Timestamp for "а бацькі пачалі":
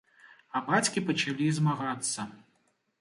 0.59-1.51